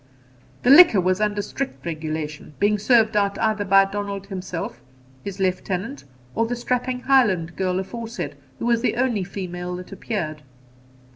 [0.63, 4.81] The liquor was under strict regulation, being served out either by Donald himself,
[5.23, 10.41] his lieutenant, or the strapping Highland girl aforesaid, who was the only female that appeared.